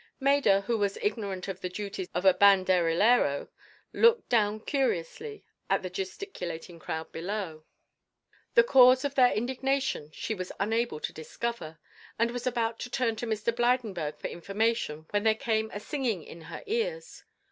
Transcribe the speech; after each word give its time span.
Maida, 0.19 0.61
who 0.61 0.79
was 0.79 0.97
ignorant 0.99 1.47
of 1.47 1.61
the 1.61 1.69
duties 1.69 2.07
of 2.15 2.25
a 2.25 2.33
banderillero, 2.33 3.49
looked 3.93 4.27
down 4.29 4.59
curiously 4.59 5.43
at 5.69 5.83
the 5.83 5.91
gesticulating 5.91 6.79
crowd 6.79 7.11
below. 7.11 7.65
The 8.55 8.63
cause 8.63 9.05
of 9.05 9.13
their 9.13 9.31
indignation 9.31 10.09
she 10.11 10.33
was 10.33 10.51
unable 10.59 10.99
to 10.99 11.13
discover, 11.13 11.77
and 12.17 12.31
was 12.31 12.47
about 12.47 12.79
to 12.79 12.89
turn 12.89 13.15
to 13.17 13.27
Mr. 13.27 13.53
Blydenburg 13.55 14.17
for 14.17 14.27
information, 14.27 15.05
when 15.11 15.21
there 15.21 15.35
came 15.35 15.69
a 15.71 15.79
singing 15.79 16.23
in 16.23 16.41
her 16.49 16.63
ears. 16.65 17.23